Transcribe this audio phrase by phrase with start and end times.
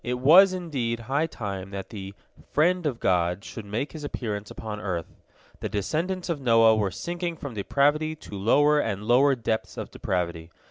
[0.03, 2.15] "It was, indeed, high time that the
[2.49, 5.13] "friend of God" should make his appearance upon earth.
[5.59, 10.49] The descendants of Noah were sinking from depravity to lower and lower depths of depravity.